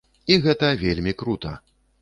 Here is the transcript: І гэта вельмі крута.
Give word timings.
І 0.35 0.37
гэта 0.45 0.71
вельмі 0.85 1.13
крута. 1.23 1.53